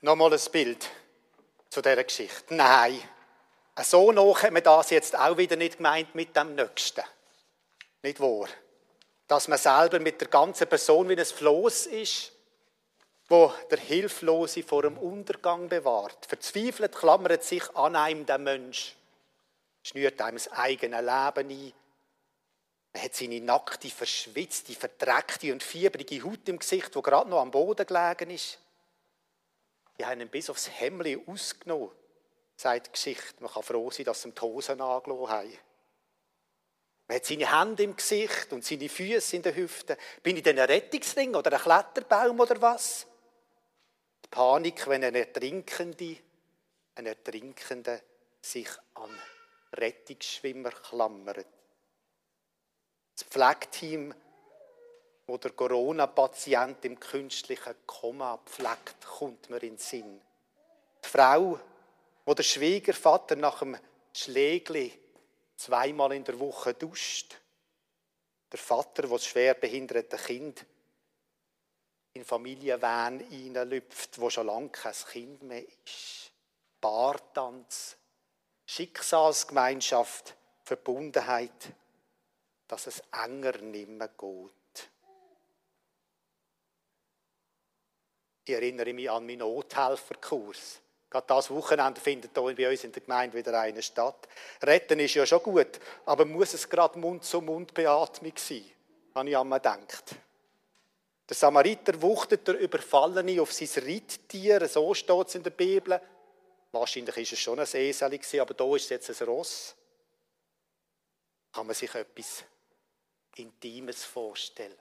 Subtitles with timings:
[0.00, 0.88] Nochmal ein Bild
[1.70, 2.54] zu dieser Geschichte.
[2.54, 3.02] Nein,
[3.82, 7.02] so noch hat man das jetzt auch wieder nicht gemeint mit dem Nächsten.
[8.02, 8.46] Nicht wahr?
[9.26, 12.30] Dass man selber mit der ganzen Person wie ein Floß ist,
[13.28, 16.26] wo der Hilflose vor dem Untergang bewahrt.
[16.26, 18.94] Verzweifelt klammert sich an einem der Mensch,
[19.82, 21.72] schnürt einem das eigene Leben ein.
[22.92, 27.50] Er hat seine nackte, verschwitzte, verdreckte und fiebrige Haut im Gesicht, wo gerade noch am
[27.50, 28.58] Boden gelegen ist.
[29.98, 31.90] Die haben ihn bis aufs Hemmli ausgenommen,
[32.56, 33.42] sagt die Geschichte.
[33.42, 35.58] Man kann froh sein, dass sie ihm die Hosen angelassen haben.
[37.08, 39.96] Man hat seine Hände im Gesicht und seine Füße in den Hüften.
[40.22, 43.06] Bin ich denn ein Rettungsring oder ein Kletterbaum oder was?
[44.24, 46.16] Die Panik, wenn ein Ertrinkende,
[46.96, 48.00] ein Ertrinkender
[48.42, 49.10] sich an
[49.72, 51.46] Rettungsschwimmer klammert.
[53.14, 54.14] Das Pflegeteam
[55.28, 60.20] wo der Corona-Patient im künstlichen Koma pflegt, kommt mir in den Sinn.
[61.04, 61.60] Die Frau,
[62.24, 63.76] wo der Schwiegervater nach dem
[64.14, 64.90] Schlägli
[65.54, 67.36] zweimal in der Woche duscht.
[68.50, 70.64] Der Vater, der das schwer behinderte Kind
[72.14, 76.32] in Familienwahn hineinlüpft, wo schon lange kein Kind mehr ist.
[76.80, 77.98] Bartanz,
[78.64, 81.74] Schicksalsgemeinschaft, Verbundenheit,
[82.66, 84.57] dass es enger nimmer geht.
[88.48, 90.80] Ich erinnere mich an meinen Nothelferkurs.
[91.10, 94.26] Gerade das Wochenende findet hier bei uns in der Gemeinde wieder eine statt.
[94.62, 98.64] Retten ist ja schon gut, aber muss es gerade Mund-zu-Mund-Beatmung sein?
[99.14, 100.14] Habe ich einmal gedacht.
[101.28, 106.00] Der Samariter wuchtet der Überfallene auf sein Reittier, so steht es in der Bibel.
[106.72, 109.76] Wahrscheinlich war es schon ein Esel, aber da ist es jetzt ein Ross.
[111.52, 112.44] Kann man sich etwas
[113.36, 114.78] Intimes vorstellen?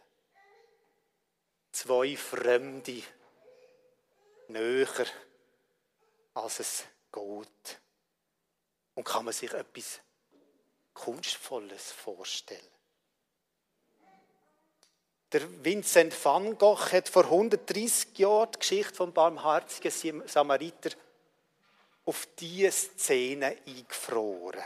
[1.74, 3.04] Zwei Fremde
[4.50, 5.06] näher,
[6.34, 7.82] als es geht.
[8.96, 10.00] Und kann man sich etwas
[10.94, 12.78] Kunstvolles vorstellen.
[15.32, 20.92] Der Vincent van Gogh hat vor 130 Jahren die Geschichte vom barmherzigen Samariter
[22.06, 24.64] auf diese Szene eingefroren.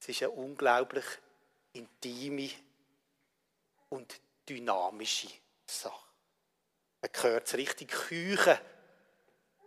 [0.00, 1.04] Es ist eine unglaublich
[1.72, 2.50] intime
[3.88, 5.28] und dynamische
[5.64, 6.07] Sache.
[7.00, 8.58] Man hört es richtig küchen,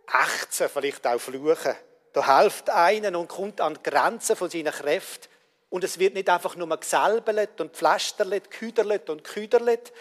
[0.06, 1.74] ächzen, vielleicht auch fluchen.
[2.12, 5.30] Da hilft einen und kommt an die Grenzen von seinen Kräften.
[5.70, 9.92] Und es wird nicht einfach nur geselbelt und pflästerlet, küderlet und küderlet.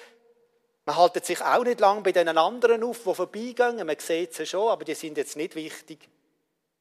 [0.84, 3.86] Man haltet sich auch nicht lang bei den anderen auf, die vorbeigehen.
[3.86, 6.09] Man sieht sie schon, aber die sind jetzt nicht wichtig.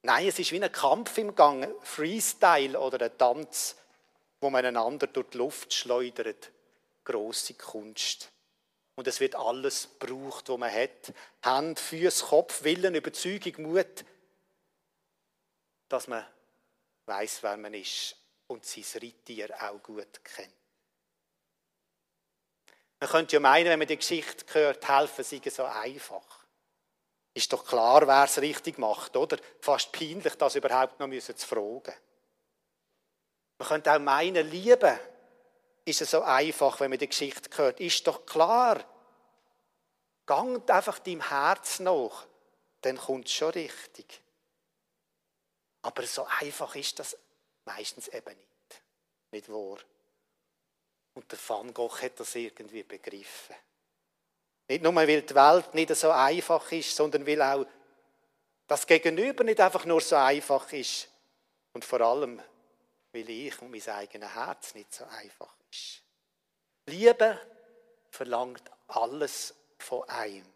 [0.03, 3.77] Nein, es ist wie ein Kampf im Gang, Freestyle oder ein Tanz,
[4.41, 6.51] wo man einander durch die Luft schleudert.
[7.05, 8.33] Grosse Kunst.
[9.01, 11.15] Und es wird alles gebraucht, was man hat.
[11.41, 14.05] Hand, Füße, Kopf, Willen, Überzeugung, Mut.
[15.89, 16.27] Dass man
[17.07, 18.15] weiß, wer man ist
[18.49, 20.53] und sein Reittier auch gut kennt.
[23.01, 26.45] Man könnte ja meinen, wenn man die Geschichte hört, helfen sie so einfach.
[27.33, 29.39] Ist doch klar, wer es richtig macht, oder?
[29.63, 31.95] Fast peinlich, das überhaupt noch zu fragen.
[33.57, 35.01] Man könnte auch meinen, Liebe
[35.91, 37.81] ist es so einfach, wenn man die Geschichte hört.
[37.81, 38.85] Ist doch klar.
[40.27, 42.27] Gang einfach deinem Herz nach,
[42.83, 44.23] dann kommt es schon richtig.
[45.83, 47.17] Aber so einfach ist das
[47.65, 48.83] meistens eben nicht.
[49.33, 49.79] Nicht wahr?
[51.15, 53.57] Und der Van Gogh hat das irgendwie begriffen.
[54.69, 57.67] Nicht nur, weil die Welt nicht so einfach ist, sondern weil auch
[58.69, 61.09] das Gegenüber nicht einfach nur so einfach ist.
[61.73, 62.41] Und vor allem,
[63.13, 65.53] weil ich und mein eigenes Herz nicht so einfach.
[66.87, 67.39] Liebe
[68.11, 70.47] verlangt alles von einem.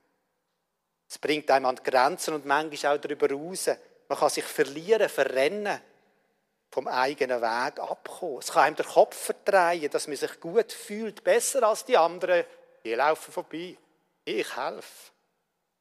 [1.08, 3.68] Es bringt einem an die Grenzen und manchmal auch darüber raus.
[4.08, 5.80] Man kann sich verlieren, verrennen,
[6.70, 8.38] vom eigenen Weg abkommen.
[8.38, 12.44] Es kann einem den Kopf verdrehen, dass man sich gut fühlt, besser als die anderen.
[12.82, 13.78] Die laufen vorbei.
[14.24, 15.12] Ich helfe.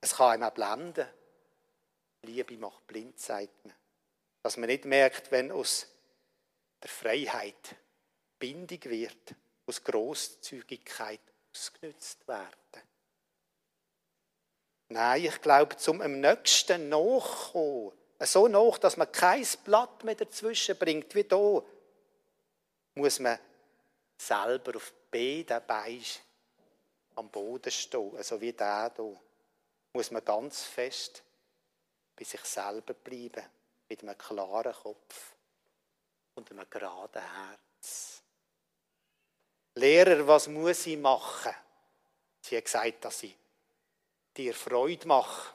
[0.02, 1.08] Es kann einem auch blenden.
[2.22, 3.74] Liebe macht blind, sagt man.
[4.44, 5.88] Dass man nicht merkt, wenn aus
[6.82, 7.76] der Freiheit
[8.44, 9.36] Bindung wird,
[9.66, 11.22] aus Großzügigkeit
[11.54, 12.82] ausgenützt werden.
[14.90, 20.78] Nein, ich glaube, zum am nächsten nachkommen, so nach, dass man kein Blatt mehr dazwischen
[20.78, 21.64] bringt, wie hier,
[22.96, 23.40] muss man
[24.18, 26.04] selber auf beiden Beinen
[27.16, 29.22] am Boden stehen, also wie der hier.
[29.94, 31.24] Muss man ganz fest
[32.14, 33.46] bei sich selber bleiben,
[33.88, 35.34] mit einem klaren Kopf
[36.36, 38.13] und einem geraden Herz.
[39.76, 41.54] Lehrer, was muss ich machen?
[42.42, 43.36] Sie hat gesagt, dass sie
[44.36, 45.54] dir Freude mache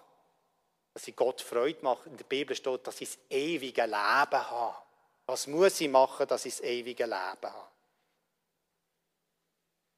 [0.99, 2.09] dass ich Gott Freude mache.
[2.09, 4.75] In der Bibel steht, dass ich das ewige Leben habe.
[5.27, 7.69] Was muss ich machen, dass ich das ewige Leben habe?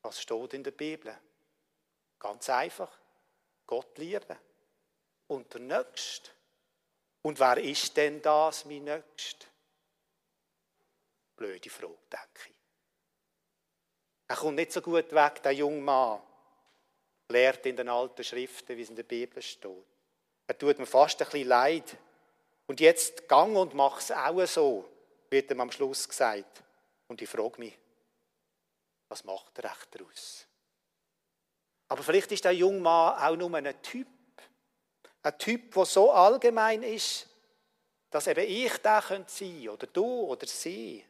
[0.02, 1.18] Was steht in der Bibel?
[2.18, 2.92] Ganz einfach.
[3.66, 4.36] Gott lieben.
[5.28, 6.32] Und der Nächste.
[7.22, 9.46] Und wer ist denn das, mein Nächster?
[11.34, 12.59] Blöde Frage, denke ich.
[14.30, 16.20] Er kommt nicht so gut weg, der junge Mann.
[17.30, 19.84] Lehrt in den alten Schriften, wie es in der Bibel steht.
[20.46, 21.96] Er tut mir fast ein bisschen leid.
[22.68, 24.88] Und jetzt gang und mach es auch so,
[25.30, 26.62] wird ihm am Schluss gesagt.
[27.08, 27.76] Und ich frage mich,
[29.08, 30.46] was macht er echt daraus?
[31.88, 34.06] Aber vielleicht ist der junge Mann auch nur ein Typ.
[35.24, 37.28] Ein Typ, der so allgemein ist,
[38.10, 41.04] dass eben ich da sein könnte oder du oder sie.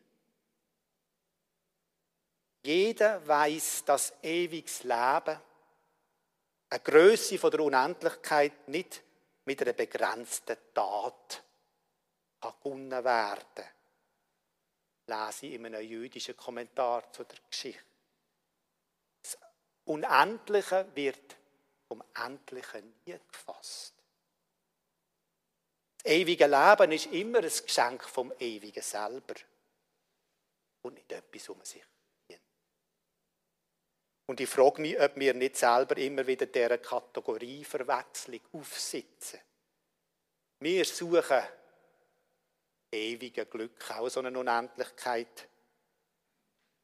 [2.63, 5.41] Jeder weiß, dass ewiges Leben,
[6.69, 9.03] eine Größe der Unendlichkeit nicht
[9.45, 11.43] mit einer begrenzten Tat
[12.41, 13.65] kann gewonnen werden.
[15.07, 17.83] Lese ich in einem jüdischen Kommentar zu der Geschichte.
[19.23, 19.39] Das
[19.87, 21.37] Unendliche wird
[21.89, 23.95] vom Endlichen nie gefasst.
[25.97, 29.35] Das ewige Leben ist immer ein Geschenk vom Ewigen selber
[30.83, 31.90] und nicht etwas um sich.
[34.31, 39.41] Und ich frage mich, ob wir nicht selber immer wieder dieser Kategorieverwechslung aufsitzen.
[40.61, 41.43] Wir suchen
[42.93, 45.49] ewige Glück, auch so eine Unendlichkeit.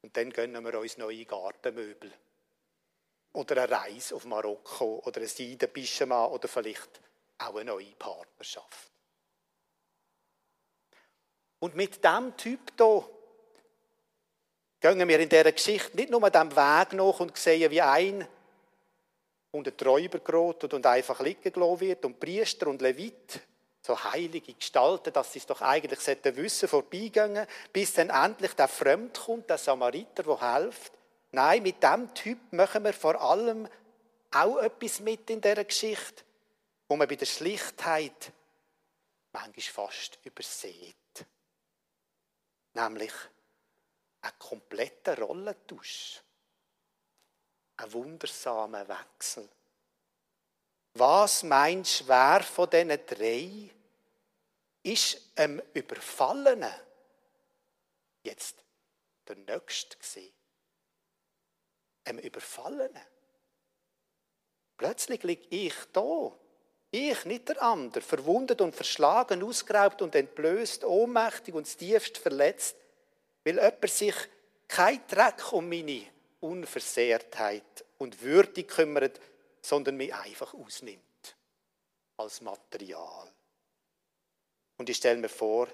[0.03, 2.13] Und dann gönnen wir uns neue Gartenmöbel.
[3.35, 7.01] Oder eine Reise auf Marokko oder ein Seidenpischema oder vielleicht
[7.39, 8.91] auch eine neue Partnerschaft.
[11.61, 13.16] Und mit dem Typ hier
[14.95, 18.27] gehen wir in dieser Geschichte nicht nur dem Weg nach und sehen, wie ein
[19.51, 23.41] unter Träuber gerottet und einfach liegen gelassen wird und Priester und Levit,
[23.81, 28.69] so heilige Gestalten, dass sie es doch eigentlich sollten wissen, vorbeigehen, bis dann endlich der
[28.69, 30.93] Fremd kommt, der Samariter, der hilft.
[31.31, 33.69] Nein, mit dem Typ machen wir vor allem
[34.31, 36.25] auch etwas mit in dieser Geschichte,
[36.89, 38.33] wo man bei der Schlichtheit
[39.33, 40.97] manchmal fast übersieht.
[42.75, 43.13] Nämlich
[44.27, 46.21] ein kompletter Rollentausch.
[47.77, 49.49] Ein wundersamer Wechsel.
[50.95, 53.71] Was meinst du, wer von diesen drei
[54.83, 56.73] ist einem Überfallenen
[58.23, 58.57] jetzt
[59.29, 60.33] der Nächste gewesen?
[62.05, 63.03] Einem Überfallenen.
[64.77, 66.33] Plötzlich liege ich da.
[66.91, 72.77] Ich, nicht der andere, verwundet und verschlagen, ausgeraubt und entblößt, ohnmächtig und tiefst verletzt
[73.47, 74.15] weil jemand sich
[74.67, 76.03] kein Dreck um meine
[76.41, 79.21] Unversehrtheit und Würde kümmert,
[79.63, 81.37] sondern mich einfach ausnimmt
[82.17, 83.33] als Material.
[84.79, 85.69] Und ich stelle mir vor,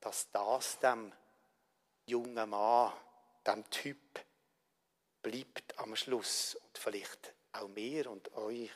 [0.00, 1.12] dass das dem
[2.06, 2.92] jungen Mann,
[3.46, 4.20] dem Typ,
[5.22, 8.70] bleibt am Schluss und vielleicht auch mir und euch.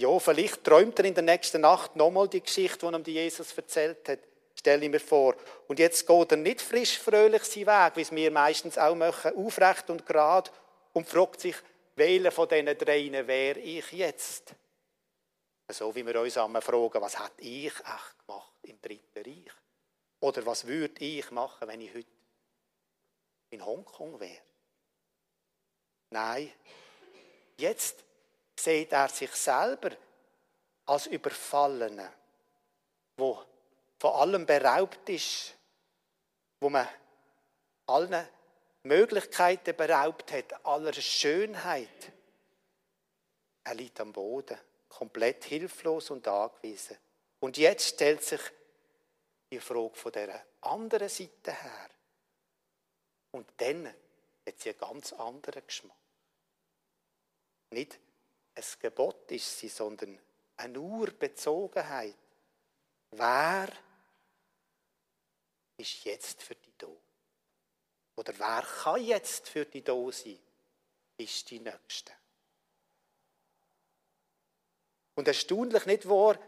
[0.00, 4.08] Ja, vielleicht träumt er in der nächsten Nacht nochmal die Geschichte, die ihm Jesus erzählt
[4.08, 5.34] hat stelle ich mir vor.
[5.68, 9.36] Und jetzt geht er nicht frisch fröhlich seinen Weg, wie es wir meistens auch machen,
[9.36, 10.50] aufrecht und gerade
[10.92, 11.56] und fragt sich,
[11.96, 14.54] welcher von diesen dreien wäre ich jetzt?
[15.68, 19.52] So wie wir uns einmal fragen, was hat ich echt gemacht im Dritten Reich?
[20.20, 22.08] Oder was würde ich machen, wenn ich heute
[23.50, 24.42] in Hongkong wäre?
[26.10, 26.52] Nein,
[27.56, 28.04] jetzt
[28.58, 29.90] sieht er sich selber
[30.86, 32.12] als Überfallene,
[33.16, 33.44] wo
[34.00, 35.54] von allem beraubt ist,
[36.58, 36.88] wo man
[37.86, 38.26] allen
[38.82, 42.12] Möglichkeiten beraubt hat, aller Schönheit.
[43.62, 46.96] Er liegt am Boden, komplett hilflos und angewiesen.
[47.40, 48.40] Und jetzt stellt sich
[49.52, 51.90] die Frage von der anderen Seite her.
[53.32, 55.96] Und dann hat sie einen ganz anderen Geschmack.
[57.70, 58.00] Nicht
[58.54, 60.18] ein Gebot ist sie, sondern
[60.56, 62.16] eine Urbezogenheit.
[63.10, 63.68] Wer
[65.80, 66.88] ist jetzt für dich da?
[68.16, 70.38] Oder wer kann jetzt für dich da sein?
[71.16, 72.12] Ist die Nächste.
[75.14, 76.38] Und erstaunlich nicht wahr,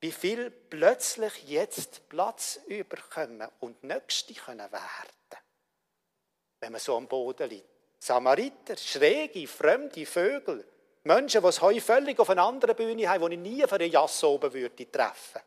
[0.00, 5.42] wie viel plötzlich jetzt Platz überkommen und Nächste können werden,
[6.60, 7.68] wenn man so am Boden liegt.
[7.98, 10.66] Samariter, schräge, fremde Vögel,
[11.04, 13.88] Menschen, die es heute völlig auf einer anderen Bühne haben, die ich nie von der
[13.88, 15.40] Jasse oben würde treffen.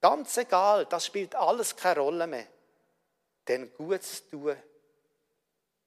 [0.00, 2.46] Ganz egal, das spielt alles keine Rolle mehr.
[3.46, 4.56] Denn gut zu tun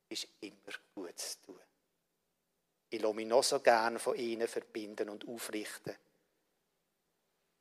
[0.09, 1.61] ist immer gut zu tun.
[2.89, 5.95] Ich lasse mich noch so gern von ihnen verbinden und aufrichten.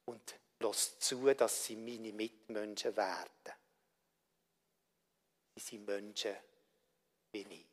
[0.06, 3.52] Und lasse zu, dass sie meine Mitmenschen werden.
[5.54, 6.34] Sie sind Menschen
[7.32, 7.66] wie ich.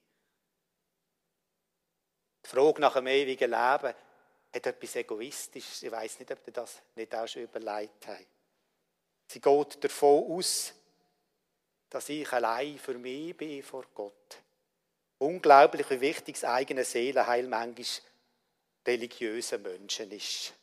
[2.46, 3.96] Die Frage nach einem ewigen Leben hat
[4.51, 5.84] etwas Egoistisches.
[5.84, 8.37] Ich weiß nicht, ob ihr das nicht auch schon überlegt habt.
[9.27, 10.74] Sie geht davon aus,
[11.89, 14.41] dass ich allein für mich bin vor Gott.
[15.19, 17.86] Unglaublich, wie wichtig das eigene Seelenheil manchmal
[18.86, 20.53] religiösen Menschen ist.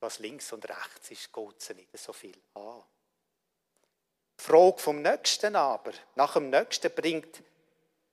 [0.00, 2.82] Was links und rechts ist, geht es nicht so viel an.
[4.38, 7.42] Die Frage vom Nächsten aber, nach dem Nächsten bringt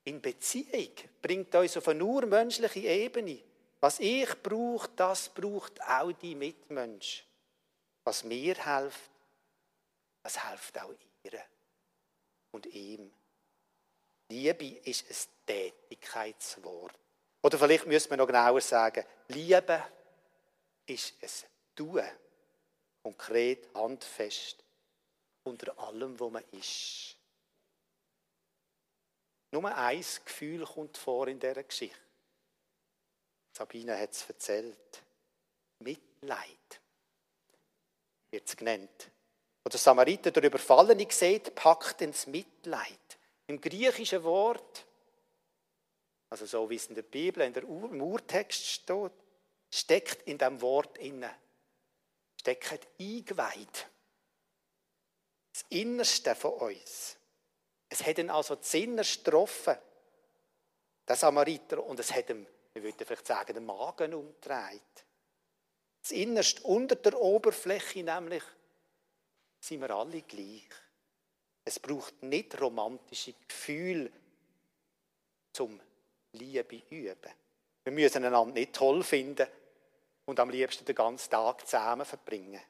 [0.05, 3.39] in Beziehung, bringt uns auf eine urmenschliche Ebene.
[3.79, 7.25] Was ich brauche, das braucht auch die Mitmensch.
[8.03, 9.11] Was mir hilft,
[10.23, 10.93] das hilft auch
[11.23, 11.43] ihr
[12.51, 13.11] und ihm.
[14.29, 16.97] Liebe ist ein Tätigkeitswort.
[17.41, 19.83] Oder vielleicht müssen wir noch genauer sagen, Liebe
[20.85, 22.03] ist ein Tun.
[23.01, 24.63] Konkret, handfest,
[25.43, 27.17] unter allem, wo man ist.
[29.51, 31.99] Nur ein Gefühl kommt vor in dieser Geschichte.
[33.51, 35.03] Sabine hat es erzählt.
[35.79, 36.82] Mitleid
[38.33, 39.11] wird es genannt.
[39.63, 43.17] Wo der Samariter der Überfallene sieht, packt ins Mitleid.
[43.47, 44.85] Im griechischen Wort,
[46.29, 49.11] also so wie es in der Bibel, in der Ur im Urtext steht,
[49.69, 51.33] steckt in dem Wort inne,
[52.39, 53.87] steckt eingeweiht.
[55.53, 57.15] Das Innerste von uns.
[57.87, 59.77] Es hat ihn also das Innerste getroffen,
[61.07, 65.05] der Samariter, und es hat ihm, wir würden vielleicht sagen, den Magen umgedreht.
[66.03, 68.43] Das Innerste unter der Oberfläche nämlich
[69.61, 70.67] sind wir alle gleich.
[71.63, 74.11] Es braucht nicht romantische Gefühle
[75.53, 75.79] zum
[76.33, 77.31] Liebe üben.
[77.85, 79.47] Wir müssen einander nicht toll finden
[80.25, 82.61] und am liebsten den ganzen Tag zusammen verbringen.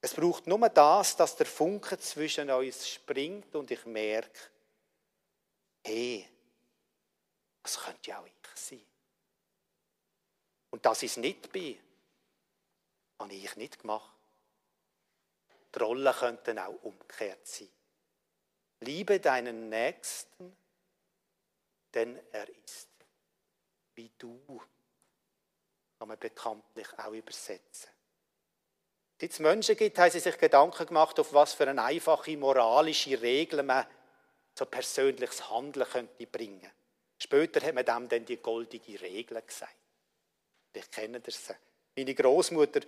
[0.00, 4.40] Es braucht nur das, dass der Funke zwischen uns springt und ich merke,
[5.84, 6.26] hey,
[7.62, 8.84] das könnte ja auch ich sein.
[10.70, 11.78] Und dass ich es nicht bin,
[13.20, 14.16] habe ich nicht gemacht.
[15.74, 17.68] Die Rollen könnten auch umgekehrt sein.
[18.80, 20.56] Liebe deinen Nächsten,
[21.94, 22.88] denn er ist
[23.94, 24.40] wie du.
[25.98, 27.90] Kann man bekanntlich auch übersetzen.
[29.18, 33.62] Es Menschen gibt, haben sie sich Gedanken gemacht, auf was für eine einfache moralische Regel
[33.62, 33.86] man
[34.54, 36.70] so persönliches Handeln könnte bringen.
[37.18, 39.76] Später hat man dem dann die goldige Regel gesagt.
[40.72, 41.52] Ich kenne das.
[41.94, 42.80] Meine Großmutter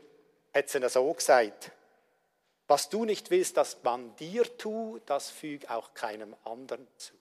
[0.54, 1.72] hat es so gesagt.
[2.68, 7.12] Was du nicht willst, dass man dir tut, das füg auch keinem anderen zu.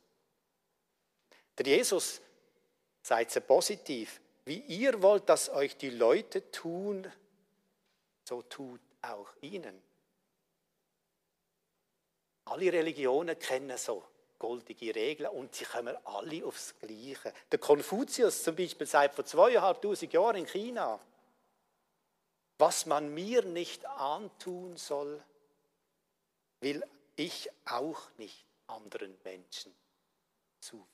[1.57, 2.21] Der Jesus
[3.01, 7.11] sagt sehr positiv, wie ihr wollt, dass euch die Leute tun,
[8.23, 9.81] so tut auch ihnen.
[12.45, 14.03] Alle Religionen kennen so
[14.39, 17.31] goldige Regeln und sie kommen alle aufs Gleiche.
[17.51, 20.99] Der Konfuzius zum Beispiel sagt vor zweieinhalbtausend Jahren in China,
[22.61, 25.21] was man mir nicht antun soll,
[26.59, 29.75] will ich auch nicht anderen Menschen
[30.59, 30.87] zu.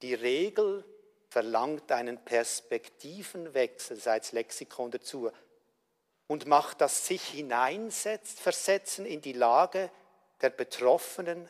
[0.00, 0.84] Die Regel
[1.28, 5.30] verlangt einen Perspektivenwechsel, seit Lexikon dazu,
[6.26, 9.90] und macht das sich hineinsetzt, versetzen in die Lage
[10.40, 11.46] der Betroffenen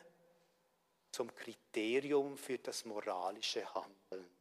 [1.12, 4.32] zum Kriterium für das moralische Handeln.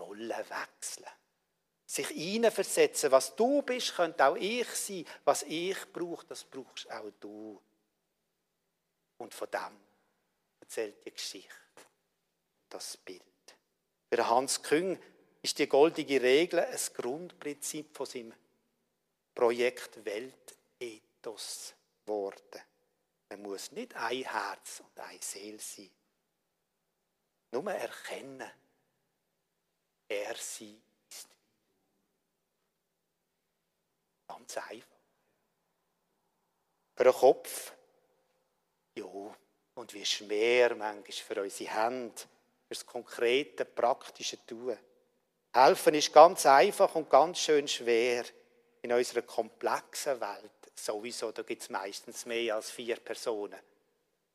[0.00, 1.06] Rolle wechseln
[1.90, 3.10] sich hineinversetzen.
[3.10, 5.04] Was du bist, könnte auch ich sein.
[5.24, 7.60] Was ich brauche, das brauchst auch du.
[9.18, 9.80] Und von dem
[10.60, 11.50] erzählt die Geschichte,
[12.68, 13.22] das Bild.
[14.08, 14.98] Für Hans Küng
[15.42, 18.34] ist die goldige Regel ein Grundprinzip von seinem
[19.34, 22.62] Projekt Weltethos geworden.
[23.30, 25.90] Man muss nicht ein Herz und eine Seele sein.
[27.52, 28.50] Nur erkennen,
[30.10, 30.82] er sie
[34.26, 34.86] Ganz einfach.
[36.94, 37.72] Für den Kopf,
[38.94, 39.04] ja,
[39.74, 44.78] und wie schwer manchmal für unsere Hände, für das konkrete, praktische Tun.
[45.52, 48.24] Helfen ist ganz einfach und ganz schön schwer
[48.82, 50.72] in unserer komplexen Welt.
[50.74, 53.60] Sowieso, da gibt es meistens mehr als vier Personen,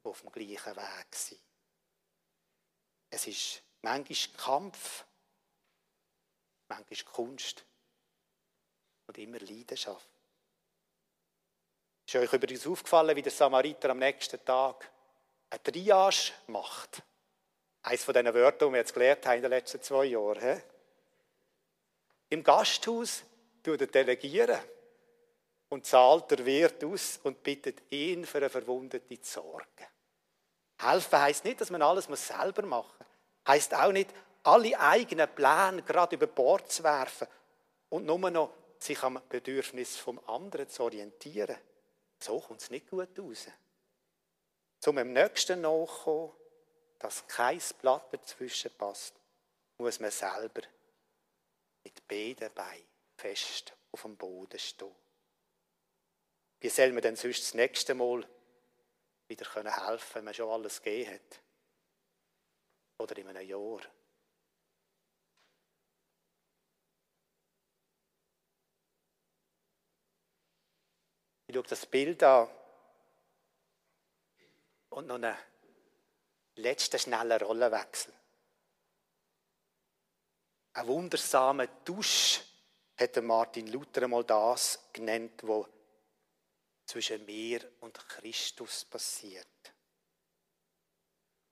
[0.04, 1.42] die auf dem gleichen Weg sind.
[3.10, 5.06] Es ist manchmal Kampf,
[6.68, 7.66] manchmal Kunst
[9.08, 10.10] und immer Leidenschaft.
[12.06, 14.92] Ist euch übrigens aufgefallen, wie der Samariter am nächsten Tag
[15.50, 17.02] eine Triage macht.
[17.82, 20.40] Eines von diesen Wörtern, die wir jetzt gelernt haben in den letzten zwei Jahren.
[20.40, 20.62] He?
[22.30, 23.24] Im Gasthaus
[23.64, 24.60] tut er delegieren
[25.70, 29.88] und zahlt der Wirt aus und bittet ihn für eine Verwundete zu sorgen.
[30.80, 33.08] Helfen heisst nicht, dass man alles selber machen muss.
[33.48, 34.10] Heisst auch nicht,
[34.46, 37.28] alle eigenen Pläne gerade über Bord zu werfen
[37.90, 41.58] und nur noch sich am Bedürfnis vom anderen zu orientieren.
[42.20, 43.48] So kommt es nicht gut raus.
[44.80, 46.32] Zum dem Nächsten nachkommen,
[47.00, 49.16] dass kein Blatt dazwischen passt,
[49.78, 50.62] muss man selber
[51.84, 52.86] mit beiden Beinen
[53.18, 54.96] fest auf dem Boden stehen.
[56.60, 58.28] Wie soll man denn sonst das nächste Mal
[59.28, 61.42] wieder helfen können, wenn man schon alles gegeben hat?
[63.00, 63.82] Oder in einem Jahr?
[71.56, 72.50] Ich schaue das Bild an
[74.90, 75.38] und noch einen
[76.56, 78.14] letzten schnellen Rollenwechsel.
[80.74, 82.42] Ein wundersamer Dusch
[82.98, 85.66] hat Martin Luther einmal das genannt, wo
[86.88, 89.48] zwischen mir und Christus passiert.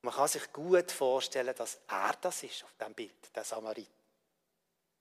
[0.01, 3.88] Man kann sich gut vorstellen, dass er das ist auf dem Bild, der Samarit.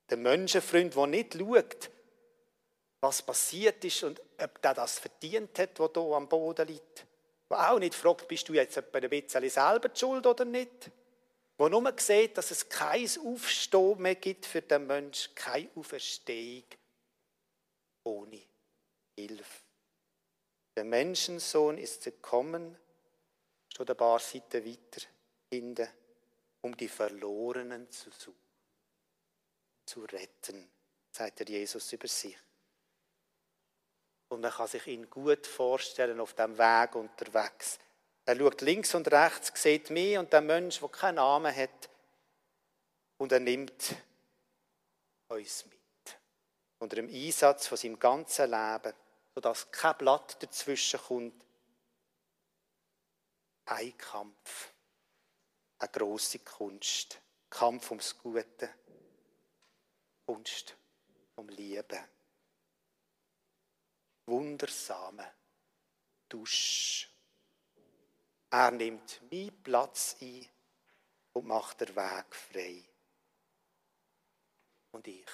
[0.09, 1.91] Der Menschenfreund, der nicht schaut,
[3.03, 7.05] was passiert ist und ob der das verdient hat, was hier am Boden liegt.
[7.51, 10.91] Der auch nicht fragt, bist du jetzt ein bisschen selber schuld oder nicht.
[11.59, 16.65] Der nur sieht, dass es kein Aufstehen mehr gibt für den Menschen, keine Auferstehung
[18.05, 18.41] ohne
[19.17, 19.63] Hilfe.
[20.77, 22.79] Der Menschensohn ist gekommen,
[23.69, 25.07] steht ein paar Seiten weiter
[25.51, 25.89] hinten,
[26.63, 28.39] um die Verlorenen zu suchen,
[29.85, 30.71] zu retten,
[31.11, 32.39] sagt der Jesus über sich.
[34.33, 37.79] Und man kann sich ihn gut vorstellen auf dem Weg unterwegs.
[38.25, 41.91] Er schaut links und rechts, sieht mich und den Mensch, der keinen Namen hat,
[43.19, 43.95] und er nimmt
[45.29, 46.19] uns mit.
[46.79, 48.95] Unter dem Einsatz von seinem ganzen Leben
[49.35, 51.45] sodass kein Blatt dazwischen kommt.
[53.67, 54.73] Ein Kampf,
[55.79, 58.75] eine große Kunst, Kampf ums Gute,
[60.27, 60.77] Kunst
[61.37, 62.03] um Liebe.
[64.33, 65.31] Wundersame
[66.27, 67.07] Dusch.
[68.49, 70.49] Er nimmt meinen Platz ein
[71.35, 72.83] und macht den Weg frei.
[74.93, 75.27] Und ich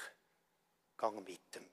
[0.98, 1.70] gehe mit ihm.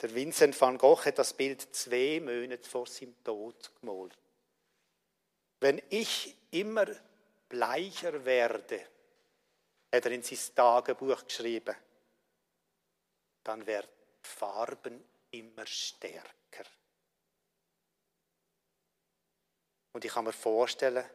[0.00, 4.16] Der Vincent van Gogh hat das Bild zwei Monate vor seinem Tod gemalt.
[5.60, 6.86] Wenn ich immer
[7.50, 8.80] bleicher werde,
[9.92, 11.76] hat er in sein Tagebuch geschrieben,
[13.44, 16.64] dann werden Farben immer stärker.
[19.92, 21.08] Und ich kann mir vorstellen,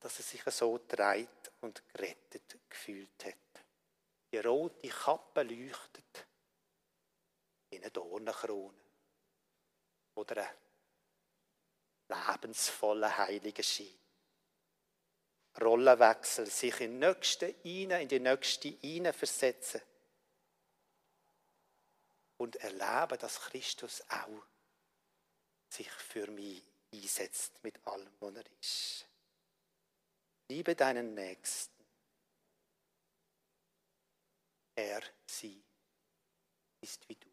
[0.00, 3.64] dass er sich so dreit und gerettet gefühlt hat.
[4.32, 6.26] Die rote Kappe leuchtet
[7.70, 8.78] in eine Dornenkrone
[10.14, 10.48] oder
[12.08, 13.98] einen lebensvollen heiligen Schein.
[15.60, 19.82] Rollenwechsel, sich in, nächste in die nächste versetzen
[22.40, 24.46] und erleben, dass Christus auch
[25.68, 29.08] sich für mich einsetzt mit allem, was er ist.
[30.48, 31.84] Liebe deinen Nächsten.
[34.74, 35.62] Er, sie
[36.80, 37.29] ist wie du.